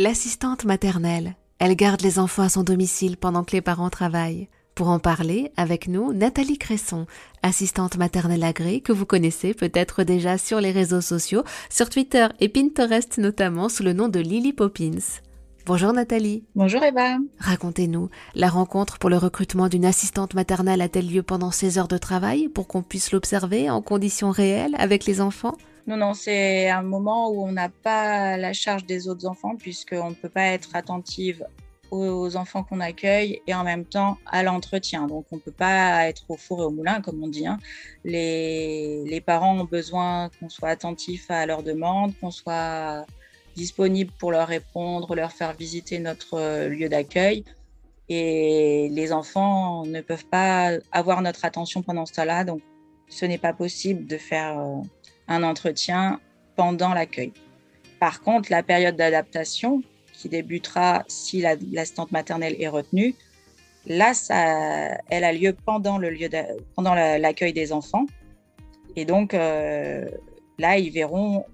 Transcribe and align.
L'assistante 0.00 0.64
maternelle, 0.64 1.34
elle 1.58 1.74
garde 1.74 2.02
les 2.02 2.20
enfants 2.20 2.44
à 2.44 2.48
son 2.48 2.62
domicile 2.62 3.16
pendant 3.16 3.42
que 3.42 3.50
les 3.50 3.60
parents 3.60 3.90
travaillent. 3.90 4.46
Pour 4.76 4.90
en 4.90 5.00
parler, 5.00 5.50
avec 5.56 5.88
nous, 5.88 6.12
Nathalie 6.12 6.56
Cresson, 6.56 7.06
assistante 7.42 7.96
maternelle 7.96 8.44
agréée 8.44 8.80
que 8.80 8.92
vous 8.92 9.06
connaissez 9.06 9.54
peut-être 9.54 10.04
déjà 10.04 10.38
sur 10.38 10.60
les 10.60 10.70
réseaux 10.70 11.00
sociaux, 11.00 11.42
sur 11.68 11.90
Twitter 11.90 12.28
et 12.38 12.48
Pinterest 12.48 13.18
notamment 13.18 13.68
sous 13.68 13.82
le 13.82 13.92
nom 13.92 14.06
de 14.06 14.20
Lily 14.20 14.52
Poppins. 14.52 15.18
Bonjour 15.66 15.92
Nathalie. 15.92 16.44
Bonjour 16.54 16.84
Eva. 16.84 17.16
Racontez-nous, 17.40 18.08
la 18.36 18.50
rencontre 18.50 18.98
pour 18.98 19.10
le 19.10 19.16
recrutement 19.16 19.66
d'une 19.66 19.84
assistante 19.84 20.34
maternelle 20.34 20.80
a-t-elle 20.80 21.10
lieu 21.10 21.24
pendant 21.24 21.50
16 21.50 21.76
heures 21.76 21.88
de 21.88 21.98
travail 21.98 22.46
pour 22.46 22.68
qu'on 22.68 22.82
puisse 22.82 23.10
l'observer 23.10 23.68
en 23.68 23.82
conditions 23.82 24.30
réelles 24.30 24.76
avec 24.78 25.06
les 25.06 25.20
enfants? 25.20 25.56
Non, 25.88 25.96
non, 25.96 26.12
c'est 26.12 26.68
un 26.68 26.82
moment 26.82 27.30
où 27.30 27.42
on 27.42 27.52
n'a 27.52 27.70
pas 27.70 28.36
la 28.36 28.52
charge 28.52 28.84
des 28.84 29.08
autres 29.08 29.26
enfants 29.26 29.56
puisqu'on 29.56 30.10
ne 30.10 30.14
peut 30.14 30.28
pas 30.28 30.48
être 30.48 30.76
attentive 30.76 31.46
aux 31.90 32.36
enfants 32.36 32.62
qu'on 32.62 32.80
accueille 32.80 33.40
et 33.46 33.54
en 33.54 33.64
même 33.64 33.86
temps 33.86 34.18
à 34.26 34.42
l'entretien. 34.42 35.06
Donc 35.06 35.24
on 35.32 35.36
ne 35.36 35.40
peut 35.40 35.50
pas 35.50 36.06
être 36.06 36.24
au 36.28 36.36
four 36.36 36.60
et 36.60 36.64
au 36.64 36.70
moulin, 36.70 37.00
comme 37.00 37.24
on 37.24 37.28
dit. 37.28 37.46
Hein. 37.46 37.58
Les, 38.04 39.02
les, 39.06 39.20
parents 39.22 39.58
ont 39.58 39.64
besoin 39.64 40.28
qu'on 40.38 40.50
soit 40.50 40.68
attentif 40.68 41.30
à 41.30 41.46
leurs 41.46 41.62
demandes, 41.62 42.12
qu'on 42.20 42.30
soit 42.30 43.06
disponible 43.56 44.12
pour 44.18 44.30
leur 44.30 44.46
répondre, 44.46 45.14
leur 45.14 45.32
faire 45.32 45.54
visiter 45.54 45.98
notre 46.00 46.66
lieu 46.68 46.90
d'accueil. 46.90 47.44
Et 48.10 48.90
les 48.90 49.10
enfants 49.10 49.86
ne 49.86 50.02
peuvent 50.02 50.26
pas 50.26 50.72
avoir 50.92 51.22
notre 51.22 51.46
attention 51.46 51.80
pendant 51.80 52.04
ce 52.04 52.12
temps-là. 52.12 52.44
Donc 52.44 52.60
ce 53.08 53.24
n'est 53.24 53.38
pas 53.38 53.52
possible 53.52 54.06
de 54.06 54.18
faire 54.18 54.58
euh, 54.58 54.82
un 55.28 55.42
entretien 55.42 56.20
pendant 56.56 56.92
l'accueil. 56.94 57.32
Par 58.00 58.20
contre, 58.20 58.50
la 58.50 58.62
période 58.62 58.96
d'adaptation, 58.96 59.82
qui 60.12 60.28
débutera 60.28 61.04
si 61.06 61.40
l'assistante 61.40 62.10
maternelle 62.10 62.56
est 62.58 62.68
retenue, 62.68 63.14
là, 63.86 64.14
ça, 64.14 64.98
elle 65.08 65.24
a 65.24 65.32
lieu 65.32 65.54
pendant 65.64 65.98
le 65.98 66.10
lieu 66.10 66.28
pendant 66.74 66.94
l'accueil 66.94 67.52
des 67.52 67.72
enfants. 67.72 68.06
Et 68.96 69.04
donc, 69.04 69.34
euh, 69.34 70.06
là, 70.58 70.78
ils 70.78 70.90
verront 70.90 71.44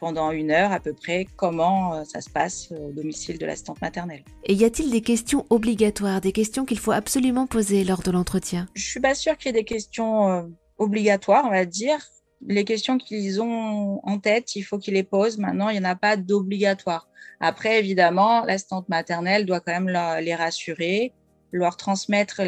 pendant 0.00 0.30
une 0.30 0.50
heure 0.50 0.72
à 0.72 0.80
peu 0.80 0.92
près 0.92 1.26
comment 1.36 1.94
euh, 1.94 2.04
ça 2.04 2.20
se 2.20 2.28
passe 2.28 2.70
au 2.72 2.92
domicile 2.92 3.38
de 3.38 3.46
l'assistante 3.46 3.80
maternelle. 3.80 4.24
Et 4.44 4.54
y 4.54 4.64
a-t-il 4.64 4.90
des 4.90 5.00
questions 5.00 5.46
obligatoires, 5.48 6.20
des 6.20 6.32
questions 6.32 6.64
qu'il 6.64 6.78
faut 6.78 6.92
absolument 6.92 7.46
poser 7.46 7.84
lors 7.84 8.02
de 8.02 8.10
l'entretien? 8.10 8.66
Je 8.74 8.84
suis 8.84 9.00
pas 9.00 9.14
sûre 9.14 9.38
qu'il 9.38 9.46
y 9.46 9.50
ait 9.50 9.60
des 9.60 9.64
questions 9.64 10.28
euh, 10.30 10.42
obligatoires, 10.78 11.44
on 11.46 11.50
va 11.50 11.64
dire 11.64 11.98
les 12.46 12.64
questions 12.64 12.98
qu'ils 12.98 13.40
ont 13.40 14.00
en 14.02 14.18
tête, 14.18 14.56
il 14.56 14.62
faut 14.62 14.78
qu'ils 14.78 14.94
les 14.94 15.02
posent. 15.02 15.38
Maintenant, 15.38 15.68
il 15.68 15.78
n'y 15.78 15.86
en 15.86 15.90
a 15.90 15.96
pas 15.96 16.16
d'obligatoire. 16.16 17.08
Après, 17.40 17.78
évidemment, 17.78 18.44
l'assistante 18.44 18.88
maternelle 18.88 19.46
doit 19.46 19.60
quand 19.60 19.72
même 19.72 19.88
les 20.20 20.34
rassurer, 20.34 21.12
leur 21.52 21.76
transmettre 21.76 22.42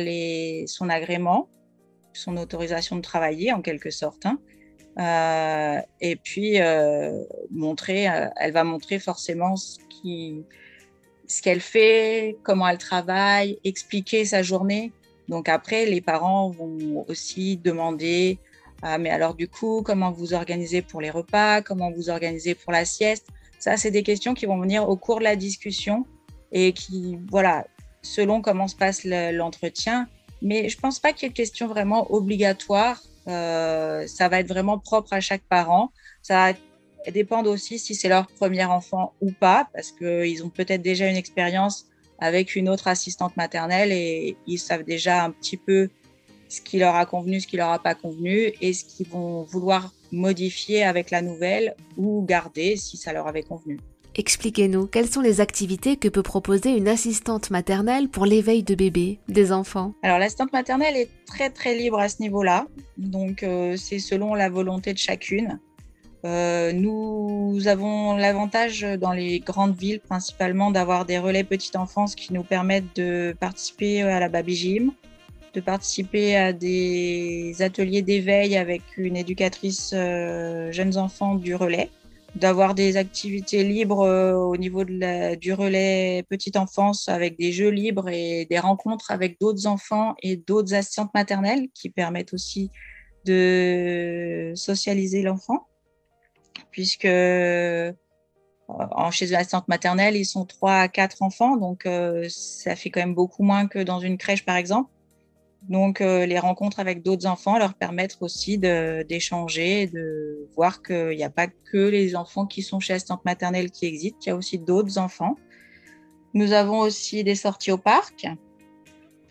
son 0.67 0.89
agrément, 0.89 1.49
son 2.13 2.37
autorisation 2.37 2.97
de 2.97 3.03
travailler 3.03 3.53
en 3.53 3.63
quelque 3.63 3.91
sorte. 3.91 4.27
Hein. 4.27 4.39
Euh, 4.99 5.81
et 6.01 6.17
puis, 6.17 6.61
euh, 6.61 7.23
montrer, 7.51 8.09
euh, 8.09 8.29
elle 8.37 8.53
va 8.53 8.65
montrer 8.65 8.99
forcément 8.99 9.55
ce 9.57 9.79
qu'elle 11.43 11.61
fait, 11.61 12.37
comment 12.43 12.69
elle 12.69 12.79
travaille, 12.79 13.59
expliquer 13.65 14.25
sa 14.25 14.43
journée. 14.43 14.93
Donc 15.29 15.49
après, 15.49 15.85
les 15.85 16.01
parents 16.01 16.51
vont 16.51 17.05
aussi 17.09 17.59
demander 17.59 18.39
ah, 18.83 18.99
mais 18.99 19.11
alors 19.11 19.35
du 19.35 19.49
coup, 19.49 19.83
comment 19.85 20.13
vous 20.13 20.35
organisez 20.35 20.83
pour 20.83 21.01
les 21.01 21.11
repas? 21.11 21.63
Comment 21.63 21.91
vous 21.91 22.11
organisez 22.11 22.55
pour 22.55 22.73
la 22.73 22.85
sieste? 22.85 23.29
Ça, 23.59 23.77
c'est 23.77 23.91
des 23.91 24.03
questions 24.03 24.35
qui 24.35 24.47
vont 24.47 24.59
venir 24.61 24.89
au 24.89 24.97
cours 24.97 25.19
de 25.19 25.25
la 25.25 25.37
discussion 25.37 26.07
et 26.53 26.73
qui, 26.73 27.19
voilà, 27.29 27.67
selon 28.03 28.41
comment 28.41 28.69
se 28.69 28.77
passe 28.77 29.05
l'entretien. 29.05 30.07
Mais 30.43 30.69
je 30.69 30.79
pense 30.79 31.01
pas 31.01 31.13
qu'il 31.13 31.25
y 31.25 31.27
ait 31.27 31.31
de 31.31 31.37
questions 31.37 31.67
vraiment 31.67 32.13
obligatoires. 32.13 33.03
Euh, 33.27 34.07
ça 34.07 34.29
va 34.29 34.41
être 34.41 34.49
vraiment 34.49 34.79
propre 34.79 35.13
à 35.13 35.21
chaque 35.21 35.43
parent. 35.43 35.91
Ça 36.23 36.53
va 36.53 37.11
dépendre 37.11 37.51
aussi 37.51 37.81
si 37.81 37.97
c'est 37.97 38.09
leur 38.09 38.29
premier 38.29 38.65
enfant 38.65 39.13
ou 39.21 39.33
pas, 39.33 39.69
parce 39.75 39.91
qu'ils 39.91 40.45
ont 40.45 40.51
peut-être 40.51 40.83
déjà 40.83 41.09
une 41.09 41.17
expérience 41.17 41.87
avec 42.21 42.55
une 42.55 42.69
autre 42.69 42.89
assistante 42.89 43.37
maternelle 43.37 43.93
et 43.93 44.37
ils 44.47 44.59
savent 44.59 44.83
déjà 44.85 45.25
un 45.25 45.31
petit 45.31 45.57
peu 45.57 45.89
ce 46.49 46.61
qui 46.61 46.79
leur 46.79 46.95
a 46.95 47.07
convenu, 47.07 47.41
ce 47.41 47.47
qui 47.47 47.57
leur 47.57 47.71
a 47.71 47.79
pas 47.79 47.95
convenu 47.95 48.53
et 48.61 48.73
ce 48.73 48.85
qu'ils 48.85 49.09
vont 49.09 49.43
vouloir 49.43 49.93
modifier 50.13 50.83
avec 50.85 51.11
la 51.11 51.23
nouvelle 51.23 51.75
ou 51.97 52.25
garder 52.27 52.77
si 52.77 52.97
ça 52.97 53.13
leur 53.13 53.27
avait 53.27 53.43
convenu. 53.43 53.79
Expliquez-nous, 54.15 54.87
quelles 54.87 55.09
sont 55.09 55.21
les 55.21 55.41
activités 55.41 55.97
que 55.97 56.09
peut 56.09 56.25
proposer 56.25 56.71
une 56.77 56.89
assistante 56.89 57.51
maternelle 57.51 58.09
pour 58.09 58.27
l'éveil 58.27 58.65
de 58.65 58.75
bébés, 58.75 59.21
des 59.29 59.53
enfants? 59.53 59.93
Alors 60.03 60.19
l'assistante 60.19 60.53
maternelle 60.53 60.97
est 60.97 61.09
très 61.25 61.51
très 61.51 61.77
libre 61.77 62.01
à 62.01 62.09
ce 62.09 62.21
niveau-là, 62.21 62.67
donc 62.97 63.45
euh, 63.45 63.77
c'est 63.77 64.01
selon 64.01 64.35
la 64.35 64.49
volonté 64.49 64.93
de 64.93 64.99
chacune. 64.99 65.61
Euh, 66.25 66.73
nous 66.73 67.69
avons 67.69 68.17
l'avantage 68.17 68.85
dans 68.99 69.13
les 69.13 69.39
grandes 69.39 69.79
villes 69.79 70.01
principalement 70.01 70.73
d'avoir 70.73 71.05
des 71.05 71.19
relais 71.19 71.45
petite 71.45 71.77
enfance 71.77 72.17
qui 72.17 72.33
nous 72.33 72.43
permettent 72.43 72.97
de 72.97 73.37
participer 73.39 74.03
à 74.03 74.19
la 74.19 74.29
baby 74.29 74.57
gym, 74.57 74.93
de 75.55 75.61
participer 75.61 76.37
à 76.37 76.53
des 76.53 77.57
ateliers 77.61 78.03
d'éveil 78.03 78.57
avec 78.57 78.83
une 78.97 79.17
éducatrice 79.17 79.93
euh, 79.95 80.71
jeunes 80.73 80.97
enfants 80.99 81.35
du 81.37 81.55
relais, 81.55 81.91
d'avoir 82.35 82.75
des 82.75 82.97
activités 82.97 83.65
libres 83.65 84.03
euh, 84.03 84.35
au 84.35 84.57
niveau 84.57 84.85
du 84.85 85.53
relais 85.53 86.25
petite 86.29 86.57
enfance 86.57 87.09
avec 87.09 87.39
des 87.39 87.53
jeux 87.53 87.71
libres 87.71 88.09
et 88.09 88.47
des 88.51 88.59
rencontres 88.59 89.11
avec 89.11 89.41
d'autres 89.41 89.67
enfants 89.67 90.15
et 90.23 90.37
d'autres 90.37 90.75
assistantes 90.75 91.13
maternelles 91.15 91.69
qui 91.75 91.91
permettent 91.91 92.35
aussi 92.35 92.71
de 93.25 94.53
socialiser 94.55 95.23
l'enfant, 95.23 95.67
puisque 96.71 97.05
euh, 97.05 97.93
en, 98.69 99.11
chez 99.11 99.31
une 99.31 99.37
assistante 99.37 99.67
maternelle, 99.69 100.15
ils 100.17 100.27
sont 100.27 100.45
trois 100.45 100.81
à 100.81 100.89
quatre 100.89 101.23
enfants, 101.23 101.57
donc 101.57 101.89
ça 102.29 102.77
fait 102.77 102.91
quand 102.91 103.01
même 103.01 103.15
beaucoup 103.15 103.43
moins 103.43 103.67
que 103.67 103.79
dans 103.79 103.99
une 103.99 104.19
crèche, 104.19 104.45
par 104.45 104.57
exemple. 104.57 104.91
Donc, 105.63 106.01
euh, 106.01 106.25
les 106.25 106.39
rencontres 106.39 106.81
avec 106.81 107.03
d'autres 107.03 107.27
enfants 107.27 107.59
leur 107.59 107.75
permettent 107.75 108.17
aussi 108.21 108.59
d'échanger, 108.59 109.87
de, 109.89 110.49
voir 110.55 110.83
qu'il 110.83 111.17
n'y 111.17 111.25
a 111.25 111.31
pas 111.31 111.47
que 111.47 111.89
les 111.89 112.17
enfants 112.17 112.47
qui 112.47 112.63
sont 112.63 112.81
chez 112.81 112.95
assistante 112.95 113.25
maternelle 113.25 113.71
qui 113.71 113.87
existent, 113.87 114.19
il 114.25 114.29
y 114.29 114.33
a 114.33 114.37
aussi 114.37 114.59
d'autres 114.59 114.99
enfants. 114.99 115.37
Nous 116.33 116.53
avons 116.53 116.81
aussi 116.81 117.25
des 117.25 117.35
sorties 117.35 117.73
au 117.73 117.79
parc 117.79 118.27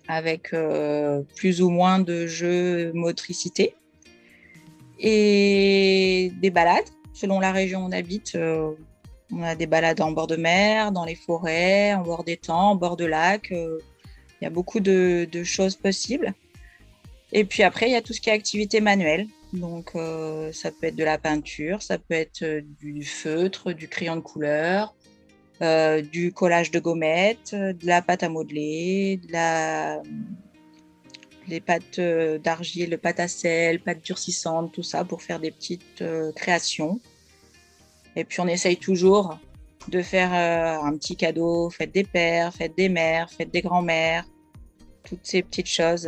avec 0.08 0.54
euh, 0.54 1.22
plus 1.36 1.62
ou 1.62 1.70
moins 1.70 2.00
de 2.00 2.28
jeux 2.28 2.92
motricité 2.94 3.76
et 5.00 6.32
des 6.42 6.50
balades 6.50 6.90
selon 7.14 7.40
la 7.40 7.52
région 7.52 7.84
où 7.84 7.88
on 7.88 7.92
habite. 7.92 8.36
Euh, 8.36 8.72
on 9.32 9.44
a 9.44 9.56
des 9.56 9.68
balades 9.68 10.00
en 10.00 10.12
bord 10.12 10.28
de 10.28 10.38
mer, 10.38 10.92
dans 10.92 11.04
les 11.04 11.16
forêts, 11.16 11.94
en 11.94 12.02
bord 12.02 12.24
d'étang, 12.24 12.72
en 12.72 12.76
bord 12.76 12.96
de 12.96 13.06
lac. 13.06 13.52
Il 14.40 14.46
y 14.46 14.48
a 14.48 14.50
beaucoup 14.50 14.80
de, 14.80 15.28
choses 15.44 15.75
possibles. 15.75 16.34
Et 17.31 17.44
puis 17.44 17.64
après, 17.64 17.88
il 17.90 17.92
y 17.92 17.96
a 17.96 18.02
tout 18.02 18.14
ce 18.14 18.22
qui 18.22 18.30
est 18.30 18.34
activité 18.34 18.80
manuelle. 18.81 19.28
Donc, 19.53 19.92
euh, 19.96 20.52
ça 20.52 20.72
peut 20.72 20.88
être 20.88 20.96
de 20.96 21.03
la 21.03 21.18
peinture, 21.18 21.81
ça 21.81 21.98
peut 21.98 22.14
être 22.14 22.44
euh, 22.44 22.62
du 22.80 23.03
feutre, 23.03 23.72
du 23.72 23.88
crayon 23.88 24.18
de 24.18 24.22
couleur, 24.22 24.94
euh, 25.62 26.02
du 26.02 26.34
collage 26.34 26.70
de 26.70 26.80
gommettes, 26.80 27.56
de 27.56 27.88
la 27.88 28.02
pâte 28.02 28.24
à 28.24 28.30
modeler, 28.30 29.22
de 29.25 29.31
la... 29.31 30.02
les 31.48 31.62
pâtes 31.62 32.00
d'argile, 32.44 32.90
le 32.90 32.98
pâte 32.98 33.22
à 33.22 33.28
sel, 33.30 33.80
pâte 33.80 34.04
durcissante, 34.04 34.74
tout 34.74 34.84
ça 34.84 35.06
pour 35.06 35.22
faire 35.22 35.40
des 35.40 35.52
petites 35.52 36.04
créations. 36.36 37.00
Et 38.18 38.25
puis, 38.25 38.42
on 38.42 38.48
essaye 38.48 38.78
toujours 38.78 39.40
de 39.90 40.02
faire 40.02 40.34
euh, 40.34 40.86
un 40.86 40.98
petit 40.98 41.16
cadeau, 41.16 41.69
fête 41.69 41.94
des 41.94 42.04
pères, 42.04 42.54
fête 42.54 42.75
des 42.78 42.89
mères, 42.89 43.30
fête 43.30 43.51
des 43.51 43.62
grands-mères, 43.62 44.25
toutes 45.04 45.25
ces 45.25 45.42
petites 45.44 45.69
choses. 45.69 46.07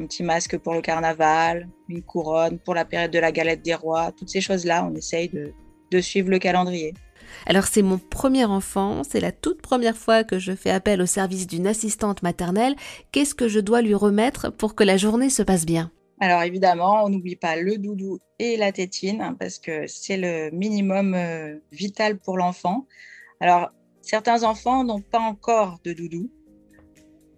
Un 0.00 0.06
petit 0.06 0.22
masque 0.22 0.56
pour 0.58 0.74
le 0.74 0.80
carnaval, 0.80 1.68
une 1.88 2.02
couronne 2.02 2.58
pour 2.60 2.74
la 2.74 2.84
période 2.84 3.10
de 3.10 3.18
la 3.18 3.32
galette 3.32 3.62
des 3.62 3.74
rois, 3.74 4.12
toutes 4.16 4.28
ces 4.28 4.40
choses-là, 4.40 4.88
on 4.88 4.94
essaye 4.94 5.28
de, 5.28 5.52
de 5.90 6.00
suivre 6.00 6.30
le 6.30 6.38
calendrier. 6.38 6.94
Alors 7.46 7.66
c'est 7.66 7.82
mon 7.82 7.98
premier 7.98 8.44
enfant, 8.44 9.02
c'est 9.04 9.20
la 9.20 9.32
toute 9.32 9.60
première 9.60 9.96
fois 9.96 10.24
que 10.24 10.38
je 10.38 10.52
fais 10.52 10.70
appel 10.70 11.02
au 11.02 11.06
service 11.06 11.46
d'une 11.46 11.66
assistante 11.66 12.22
maternelle. 12.22 12.76
Qu'est-ce 13.12 13.34
que 13.34 13.48
je 13.48 13.60
dois 13.60 13.82
lui 13.82 13.94
remettre 13.94 14.50
pour 14.50 14.74
que 14.74 14.84
la 14.84 14.96
journée 14.96 15.30
se 15.30 15.42
passe 15.42 15.66
bien? 15.66 15.90
Alors 16.20 16.42
évidemment, 16.42 17.04
on 17.04 17.08
n'oublie 17.08 17.36
pas 17.36 17.56
le 17.56 17.76
doudou 17.78 18.18
et 18.38 18.56
la 18.56 18.72
tétine 18.72 19.20
hein, 19.20 19.36
parce 19.38 19.58
que 19.58 19.86
c'est 19.86 20.16
le 20.16 20.50
minimum 20.50 21.14
euh, 21.14 21.56
vital 21.72 22.18
pour 22.18 22.36
l'enfant. 22.36 22.86
Alors, 23.40 23.70
certains 24.02 24.42
enfants 24.42 24.84
n'ont 24.84 25.00
pas 25.00 25.20
encore 25.20 25.78
de 25.84 25.92
doudou. 25.92 26.30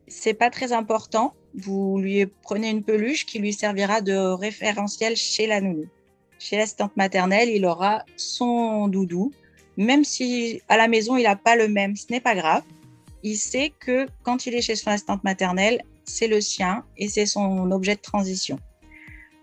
C'est 0.08 0.35
pas 0.35 0.50
très 0.50 0.73
important. 0.73 1.35
Vous 1.55 1.99
lui 1.99 2.26
prenez 2.43 2.70
une 2.70 2.82
peluche 2.82 3.26
qui 3.26 3.38
lui 3.38 3.52
servira 3.52 4.00
de 4.00 4.17
référentiel 4.17 5.17
chez 5.17 5.47
la 5.47 5.61
nounou. 5.61 5.87
Chez 6.38 6.56
l'assistante 6.56 6.97
maternelle, 6.97 7.50
il 7.50 7.67
aura 7.67 8.05
son 8.17 8.88
doudou, 8.88 9.31
même 9.76 10.05
si 10.05 10.62
à 10.69 10.76
la 10.76 10.88
maison 10.88 11.17
il 11.17 11.25
n'a 11.25 11.37
pas 11.37 11.55
le 11.55 11.69
même, 11.69 11.97
ce 11.97 12.06
n'est 12.11 12.20
pas 12.20 12.35
grave. 12.35 12.62
Il 13.23 13.37
sait 13.37 13.73
que 13.79 14.06
quand 14.23 14.47
il 14.47 14.55
est 14.55 14.62
chez 14.62 14.76
son 14.76 14.91
assistante 14.91 15.23
maternelle, 15.23 15.82
c'est 16.05 16.29
le 16.29 16.41
sien 16.41 16.85
et 16.97 17.08
c'est 17.08 17.26
son 17.26 17.70
objet 17.70 17.94
de 17.94 18.00
transition. 18.00 18.58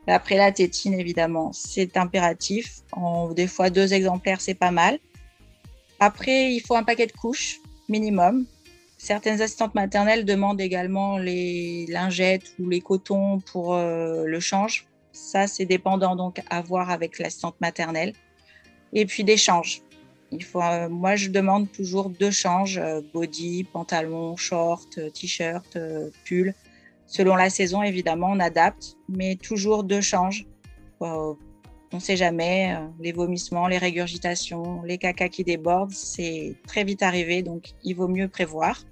Après 0.07 0.37
la 0.37 0.51
tétine, 0.51 0.93
évidemment, 0.93 1.51
c'est 1.53 1.97
impératif. 1.97 2.79
Des 3.35 3.47
fois, 3.47 3.69
deux 3.69 3.93
exemplaires, 3.93 4.41
c'est 4.41 4.55
pas 4.55 4.71
mal. 4.71 4.99
Après, 5.99 6.53
il 6.53 6.59
faut 6.59 6.75
un 6.75 6.83
paquet 6.83 7.07
de 7.07 7.11
couches 7.11 7.59
minimum. 7.89 8.45
Certaines 8.97 9.41
assistantes 9.41 9.75
maternelles 9.75 10.25
demandent 10.25 10.61
également 10.61 11.17
les 11.17 11.85
lingettes 11.87 12.53
ou 12.59 12.69
les 12.69 12.81
cotons 12.81 13.39
pour 13.39 13.75
euh, 13.75 14.25
le 14.25 14.39
change. 14.39 14.85
Ça, 15.11 15.47
c'est 15.47 15.65
dépendant 15.65 16.15
donc 16.15 16.41
à 16.49 16.61
voir 16.61 16.89
avec 16.89 17.19
l'assistante 17.19 17.59
maternelle. 17.61 18.13
Et 18.93 19.05
puis 19.05 19.23
des 19.23 19.37
changes. 19.37 19.81
Il 20.31 20.43
faut, 20.43 20.61
euh, 20.61 20.89
moi, 20.89 21.15
je 21.15 21.29
demande 21.29 21.71
toujours 21.71 22.09
deux 22.09 22.31
changes 22.31 22.77
euh, 22.77 23.01
body, 23.13 23.63
pantalon, 23.63 24.35
short, 24.35 24.99
t-shirt, 25.13 25.77
pull. 26.25 26.53
Selon 27.05 27.35
la 27.35 27.49
saison, 27.49 27.83
évidemment, 27.83 28.31
on 28.31 28.39
adapte, 28.39 28.97
mais 29.07 29.35
toujours 29.35 29.83
deux 29.83 30.01
changes. 30.01 30.45
On 31.93 31.97
ne 31.97 32.01
sait 32.01 32.17
jamais, 32.17 32.75
les 32.99 33.11
vomissements, 33.11 33.67
les 33.67 33.77
régurgitations, 33.77 34.81
les 34.83 34.97
cacas 34.97 35.29
qui 35.29 35.43
débordent, 35.43 35.91
c'est 35.91 36.55
très 36.67 36.83
vite 36.83 37.01
arrivé, 37.01 37.43
donc 37.43 37.73
il 37.83 37.95
vaut 37.95 38.07
mieux 38.07 38.27
prévoir. 38.27 38.83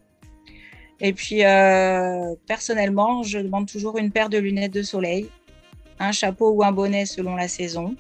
Et 1.01 1.13
puis, 1.13 1.43
euh, 1.43 2.35
personnellement, 2.47 3.23
je 3.23 3.39
demande 3.39 3.67
toujours 3.67 3.97
une 3.97 4.11
paire 4.11 4.29
de 4.29 4.37
lunettes 4.37 4.73
de 4.73 4.81
soleil, 4.81 5.29
un 5.99 6.11
chapeau 6.11 6.51
ou 6.51 6.63
un 6.63 6.71
bonnet 6.71 7.05
selon 7.05 7.35
la 7.35 7.47
saison 7.47 7.95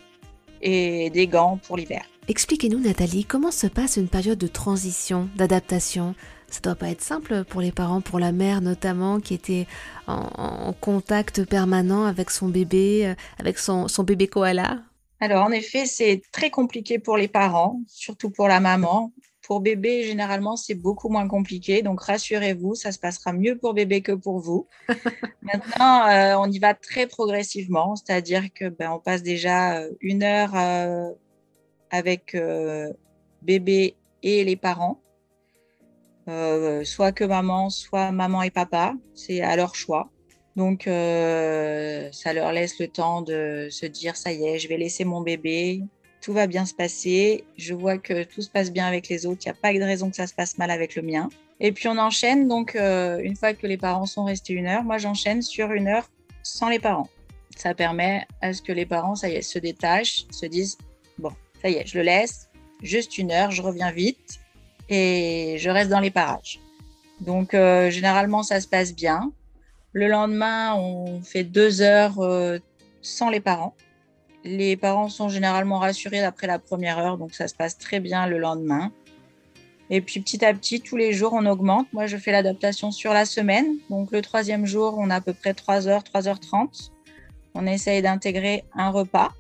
et 0.61 1.09
des 1.09 1.27
gants 1.27 1.59
pour 1.67 1.77
l'hiver. 1.77 2.05
Expliquez-nous, 2.27 2.79
Nathalie, 2.79 3.25
comment 3.25 3.51
se 3.51 3.67
passe 3.67 3.97
une 3.97 4.07
période 4.07 4.39
de 4.39 4.47
transition, 4.47 5.29
d'adaptation 5.35 6.15
Ça 6.55 6.61
doit 6.61 6.75
pas 6.75 6.87
être 6.87 7.01
simple 7.01 7.43
pour 7.43 7.59
les 7.59 7.73
parents, 7.73 7.99
pour 7.99 8.17
la 8.17 8.31
mère 8.31 8.61
notamment, 8.61 9.19
qui 9.19 9.33
était 9.33 9.67
en, 10.07 10.71
contact 10.79 11.43
permanent 11.43 12.05
avec 12.05 12.29
son 12.29 12.47
bébé, 12.47 13.07
euh, 13.07 13.13
avec 13.39 13.57
son, 13.57 13.89
son 13.89 14.03
bébé 14.03 14.27
koala. 14.27 14.79
Alors, 15.19 15.43
en 15.43 15.51
effet, 15.51 15.85
c'est 15.85 16.21
très 16.31 16.49
compliqué 16.49 16.97
pour 16.97 17.17
les 17.17 17.27
parents, 17.27 17.81
surtout 17.87 18.29
pour 18.29 18.47
la 18.47 18.61
maman. 18.61 19.11
Pour 19.41 19.59
bébé, 19.59 20.03
généralement, 20.03 20.55
c'est 20.55 20.75
beaucoup 20.75 21.09
moins 21.09 21.27
compliqué. 21.27 21.81
Donc, 21.81 21.99
rassurez-vous, 21.99 22.73
ça 22.73 22.93
se 22.93 22.99
passera 22.99 23.33
mieux 23.33 23.57
pour 23.57 23.73
bébé 23.73 24.01
que 24.01 24.13
pour 24.13 24.39
vous. 24.39 24.65
Maintenant, 25.41 26.07
euh, 26.07 26.37
on 26.37 26.49
y 26.49 26.59
va 26.59 26.73
très 26.73 27.05
progressivement, 27.05 27.97
c'est-à-dire 27.97 28.45
que 28.53 28.69
ben, 28.69 28.91
on 28.91 28.99
passe 28.99 29.23
déjà 29.23 29.79
euh, 29.79 29.91
une 29.99 30.23
heure 30.23 30.55
euh, 30.55 31.11
avec 31.91 32.37
bébé 33.41 33.95
et 34.23 34.45
les 34.45 34.55
parents, 34.55 35.01
soit 36.27 37.11
que 37.11 37.23
maman, 37.23 37.69
soit 37.69 38.11
maman 38.11 38.43
et 38.43 38.51
papa. 38.51 38.93
C'est 39.13 39.41
à 39.41 39.55
leur 39.55 39.75
choix. 39.75 40.09
Donc, 40.55 40.83
ça 40.85 42.33
leur 42.33 42.51
laisse 42.51 42.79
le 42.79 42.87
temps 42.87 43.21
de 43.21 43.67
se 43.69 43.85
dire, 43.85 44.15
ça 44.15 44.31
y 44.31 44.45
est, 44.45 44.59
je 44.59 44.67
vais 44.67 44.77
laisser 44.77 45.03
mon 45.03 45.21
bébé, 45.21 45.83
tout 46.25 46.33
va 46.33 46.47
bien 46.47 46.65
se 46.65 46.73
passer. 46.73 47.43
Je 47.55 47.75
vois 47.75 47.99
que 47.99 48.23
tout 48.23 48.41
se 48.41 48.49
passe 48.49 48.71
bien 48.71 48.87
avec 48.87 49.09
les 49.09 49.27
autres. 49.27 49.41
Il 49.45 49.49
n'y 49.49 49.51
a 49.51 49.61
pas 49.61 49.71
de 49.71 49.83
raison 49.83 50.09
que 50.09 50.15
ça 50.15 50.25
se 50.25 50.33
passe 50.33 50.57
mal 50.57 50.71
avec 50.71 50.95
le 50.95 51.03
mien. 51.03 51.29
Et 51.59 51.71
puis 51.71 51.87
on 51.87 51.99
enchaîne. 51.99 52.47
Donc, 52.47 52.75
euh, 52.75 53.19
une 53.19 53.35
fois 53.35 53.53
que 53.53 53.67
les 53.67 53.77
parents 53.77 54.07
sont 54.07 54.25
restés 54.25 54.53
une 54.53 54.65
heure, 54.65 54.83
moi 54.83 54.97
j'enchaîne 54.97 55.43
sur 55.43 55.71
une 55.71 55.87
heure 55.87 56.09
sans 56.41 56.69
les 56.69 56.79
parents. 56.79 57.09
Ça 57.55 57.75
permet 57.75 58.25
à 58.41 58.53
ce 58.53 58.63
que 58.63 58.71
les 58.71 58.87
parents, 58.87 59.13
ça 59.13 59.29
y 59.29 59.33
est, 59.35 59.43
se 59.43 59.59
détachent, 59.59 60.25
se 60.31 60.47
disent 60.47 60.79
bon, 61.19 61.31
ça 61.61 61.69
y 61.69 61.75
est, 61.75 61.85
je 61.85 61.97
le 61.97 62.03
laisse, 62.03 62.49
juste 62.81 63.19
une 63.19 63.31
heure, 63.31 63.51
je 63.51 63.61
reviens 63.61 63.91
vite 63.91 64.39
et 64.89 65.57
je 65.59 65.69
reste 65.69 65.89
dans 65.89 65.99
les 65.99 66.11
parages. 66.11 66.59
Donc, 67.21 67.53
euh, 67.53 67.89
généralement, 67.89 68.43
ça 68.43 68.59
se 68.59 68.67
passe 68.67 68.93
bien. 68.93 69.31
Le 69.93 70.07
lendemain, 70.07 70.75
on 70.75 71.21
fait 71.21 71.43
deux 71.43 71.81
heures 71.81 72.19
euh, 72.19 72.59
sans 73.01 73.29
les 73.29 73.39
parents. 73.39 73.75
Les 74.43 74.75
parents 74.75 75.09
sont 75.09 75.29
généralement 75.29 75.79
rassurés 75.79 76.23
après 76.23 76.47
la 76.47 76.59
première 76.59 76.99
heure, 76.99 77.17
donc 77.17 77.33
ça 77.33 77.47
se 77.47 77.55
passe 77.55 77.77
très 77.77 77.99
bien 77.99 78.27
le 78.27 78.37
lendemain. 78.37 78.91
Et 79.89 80.01
puis 80.01 80.19
petit 80.19 80.43
à 80.43 80.53
petit, 80.53 80.81
tous 80.81 80.97
les 80.97 81.13
jours, 81.13 81.33
on 81.33 81.45
augmente. 81.45 81.91
Moi, 81.93 82.07
je 82.07 82.17
fais 82.17 82.31
l'adaptation 82.31 82.91
sur 82.91 83.13
la 83.13 83.25
semaine. 83.25 83.77
Donc 83.89 84.11
le 84.11 84.21
troisième 84.21 84.65
jour, 84.65 84.95
on 84.97 85.09
a 85.09 85.15
à 85.15 85.21
peu 85.21 85.33
près 85.33 85.53
3 85.53 85.87
heures, 85.87 86.01
3h30. 86.01 86.91
On 87.53 87.65
essaye 87.65 88.01
d'intégrer 88.01 88.63
un 88.75 88.89
repas. 88.89 89.31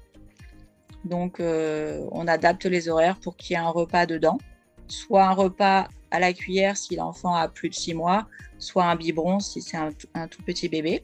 Donc 1.03 1.39
euh, 1.39 2.05
on 2.11 2.27
adapte 2.27 2.65
les 2.65 2.89
horaires 2.89 3.17
pour 3.17 3.35
qu'il 3.35 3.55
y 3.55 3.59
ait 3.59 3.63
un 3.63 3.69
repas 3.69 4.05
dedans. 4.05 4.37
Soit 4.87 5.25
un 5.25 5.33
repas 5.33 5.87
à 6.11 6.19
la 6.19 6.33
cuillère 6.33 6.77
si 6.77 6.95
l'enfant 6.95 7.35
a 7.35 7.47
plus 7.47 7.69
de 7.69 7.75
6 7.75 7.93
mois, 7.93 8.27
soit 8.57 8.85
un 8.85 8.95
biberon 8.95 9.39
si 9.39 9.61
c'est 9.61 9.77
un, 9.77 10.27
tout 10.27 10.41
petit 10.43 10.69
bébé. 10.69 11.03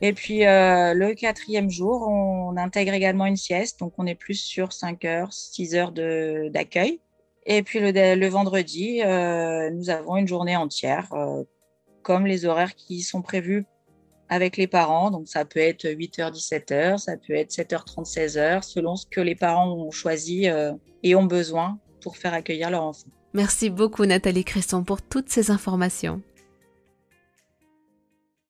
Et 0.00 0.12
puis 0.12 0.46
euh, 0.46 0.94
le 0.94 1.14
quatrième 1.14 1.70
jour, 1.70 2.08
on 2.08 2.56
intègre 2.56 2.92
également 2.92 3.26
une 3.26 3.36
sieste, 3.36 3.80
donc 3.80 3.92
on 3.98 4.06
est 4.06 4.14
plus 4.14 4.34
sur 4.34 4.72
5 4.72 5.04
heures, 5.04 5.32
6 5.32 5.74
heures 5.74 5.92
d'accueil. 5.92 7.00
Et 7.44 7.62
puis 7.62 7.80
le, 7.80 8.28
vendredi, 8.28 9.02
euh, 9.02 9.70
nous 9.70 9.90
avons 9.90 10.16
une 10.16 10.28
journée 10.28 10.56
entière, 10.56 11.12
euh, 11.12 11.42
comme 12.02 12.26
les 12.26 12.44
horaires 12.44 12.74
qui 12.74 13.02
sont 13.02 13.22
prévus 13.22 13.64
avec 14.28 14.56
les 14.56 14.68
parents. 14.68 15.10
Donc 15.10 15.28
ça 15.28 15.44
peut 15.44 15.60
être 15.60 15.86
8h, 15.86 16.32
17h, 16.32 16.98
ça 16.98 17.16
peut 17.16 17.34
être 17.34 17.50
7h30, 17.50 18.12
16h, 18.12 18.62
selon 18.62 18.96
ce 18.96 19.06
que 19.06 19.20
les 19.20 19.34
parents 19.34 19.72
ont 19.72 19.90
choisi 19.90 20.48
et 21.02 21.14
ont 21.14 21.24
besoin 21.24 21.78
pour 22.02 22.16
faire 22.16 22.34
accueillir 22.34 22.70
leur 22.70 22.82
enfant. 22.82 23.06
Merci 23.34 23.70
beaucoup 23.70 24.04
Nathalie 24.04 24.44
Cresson 24.44 24.84
pour 24.84 25.00
toutes 25.00 25.30
ces 25.30 25.50
informations. 25.50 26.20